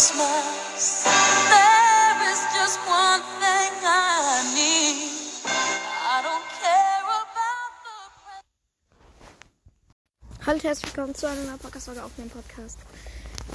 [0.00, 1.04] Christmas.
[1.04, 4.96] There is just one thing I need.
[5.44, 7.98] I don't care about the
[10.46, 12.78] Hallo, herzlich willkommen zu einer neuen Podcast-Folge auf dem Podcast.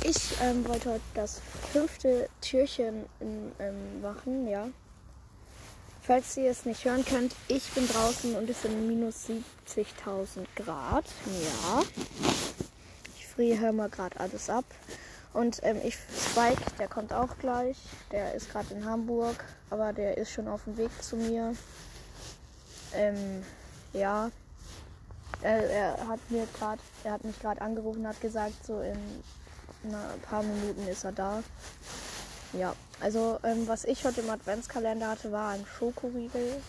[0.04, 1.42] Ich ähm, wollte heute das
[1.74, 4.68] fünfte Türchen in, ähm, machen, ja.
[6.04, 9.26] Falls ihr es nicht hören könnt, ich bin draußen und es sind minus
[9.66, 11.06] 70.000 Grad.
[11.26, 11.82] Ja.
[13.18, 14.66] Ich friere mal gerade alles ab.
[15.36, 17.78] Und ähm, ich, Spike, der kommt auch gleich.
[18.12, 21.54] Der ist gerade in Hamburg, aber der ist schon auf dem Weg zu mir.
[22.94, 23.44] Ähm,
[23.92, 24.32] ja.
[25.42, 28.98] Er, er hat mir gerade, er hat mich gerade angerufen und hat gesagt, so in
[29.94, 31.44] ein paar Minuten ist er da.
[32.54, 36.62] Ja, also ähm, was ich heute im Adventskalender hatte, war ein Schokoriegel.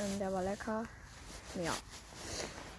[0.00, 0.84] Ähm, der war lecker.
[1.60, 1.72] Ja.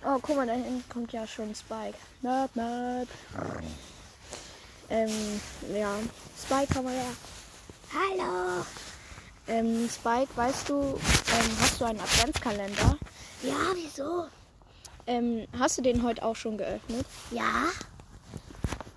[0.05, 1.97] Oh, guck mal, da hinten kommt ja schon Spike.
[2.21, 3.09] Nerd, nerd.
[4.93, 5.41] Ähm,
[5.75, 5.95] ja.
[6.39, 7.15] Spike, komm mal her.
[7.91, 8.63] Hallo.
[9.47, 12.97] Ähm, Spike, weißt du, ähm, hast du einen Adventskalender?
[13.41, 14.27] Ja, wieso?
[15.07, 17.07] Ähm, hast du den heute auch schon geöffnet?
[17.31, 17.69] Ja.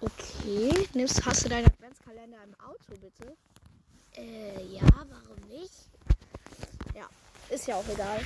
[0.02, 0.86] Okay.
[0.92, 3.34] Nimmst, hast du deinen Adventskalender im Auto, bitte?
[4.16, 5.72] Äh, ja, warum nicht?
[6.94, 7.06] Ja,
[7.48, 8.20] ist ja auch egal.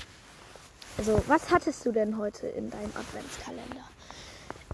[0.98, 3.84] Also, was hattest du denn heute in deinem Adventskalender?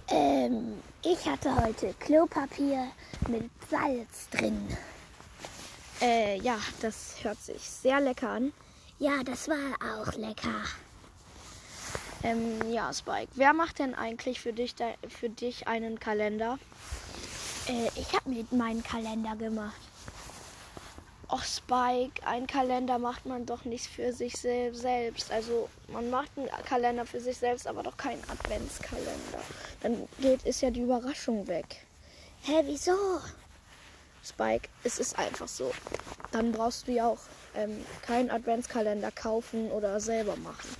[0.09, 2.89] Ähm, ich hatte heute Klopapier
[3.29, 4.69] mit Salz drin.
[6.01, 8.53] Äh, ja, das hört sich sehr lecker an.
[8.99, 10.63] Ja, das war auch lecker.
[12.23, 14.75] Ähm, ja, Spike, wer macht denn eigentlich für dich,
[15.09, 16.59] für dich einen Kalender?
[17.69, 19.86] Äh, ich habe mir meinen Kalender gemacht.
[21.29, 25.33] Och, Spike, einen Kalender macht man doch nicht für sich sel selbst.
[25.33, 29.41] Also, man macht einen Kalender für sich selbst, aber doch keinen Adventskalender.
[29.81, 31.85] Dann geht, ist ja die Überraschung weg.
[32.43, 32.97] Hä, wieso?
[34.25, 35.73] Spike, es ist einfach so.
[36.31, 37.21] Dann brauchst du ja auch
[37.57, 40.77] ähm, keinen Adventskalender kaufen oder selber machen.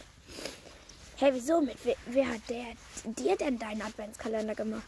[1.17, 1.61] Hä, wieso?
[1.61, 2.67] Mit we wer hat der
[3.05, 4.83] dir denn deinen Adventskalender gemacht?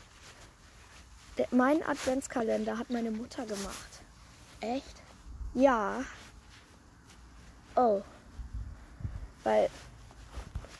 [1.37, 4.03] Der, mein Adventskalender hat meine Mutter gemacht.
[4.61, 5.03] Echt?
[5.55, 6.05] Ja.
[7.77, 8.03] Oh.
[9.45, 9.71] Weil,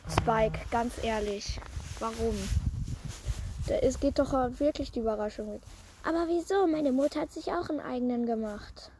[0.09, 1.59] Spike, ganz ehrlich,
[1.99, 2.35] warum?
[3.81, 5.61] Ist, geht doch wirklich die Überraschung weg.
[6.03, 6.65] Aber wieso?
[6.65, 8.91] Meine Mutter hat sich auch einen eigenen gemacht.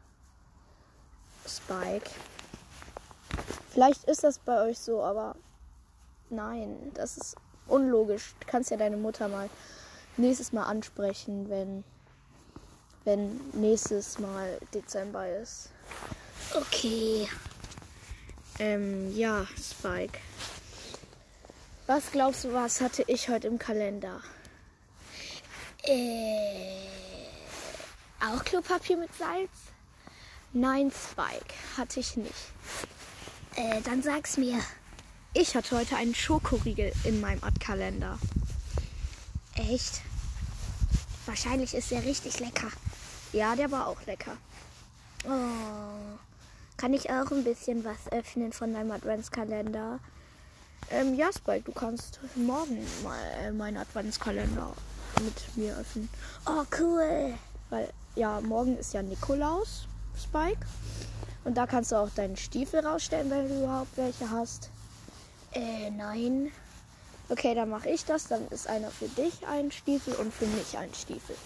[1.46, 2.10] Spike.
[3.70, 5.34] Vielleicht ist das bei euch so, aber
[6.28, 8.34] nein, das ist unlogisch.
[8.40, 9.48] Du kannst ja deine Mutter mal
[10.16, 11.84] nächstes Mal ansprechen, wenn,
[13.04, 15.70] wenn nächstes Mal Dezember ist.
[16.54, 17.28] Okay.
[18.58, 20.18] Ähm, ja, Spike.
[21.86, 24.20] Was glaubst du, was hatte ich heute im Kalender?
[25.82, 26.86] Äh,
[28.20, 29.50] auch Klopapier mit Salz?
[30.52, 32.34] Nein, Spike, hatte ich nicht.
[33.56, 34.60] Äh, dann sag's mir.
[35.32, 38.18] Ich hatte heute einen Schokoriegel in meinem Adkalender.
[39.54, 40.02] Echt?
[41.26, 42.70] Wahrscheinlich ist der richtig lecker.
[43.32, 44.36] Ja, der war auch lecker.
[45.24, 46.18] Oh.
[46.76, 50.00] Kann ich auch ein bisschen was öffnen von deinem Adventskalender?
[50.90, 54.72] Ähm, ja, Spike, du kannst morgen mal äh, meinen Adventskalender
[55.22, 56.08] mit mir öffnen.
[56.46, 57.34] Oh, cool.
[57.68, 59.86] Weil, ja, morgen ist ja Nikolaus,
[60.20, 60.66] Spike.
[61.44, 64.70] Und da kannst du auch deinen Stiefel rausstellen, wenn du überhaupt welche hast.
[65.52, 66.50] Äh, nein.
[67.28, 68.26] Okay, dann mache ich das.
[68.26, 71.36] Dann ist einer für dich ein Stiefel und für mich ein Stiefel.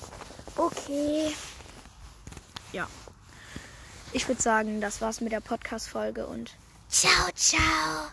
[0.56, 1.34] Okay.
[2.74, 2.88] Ja.
[4.12, 6.50] Ich würde sagen, das war's mit der Podcast-Folge und
[6.88, 8.10] Ciao, ciao.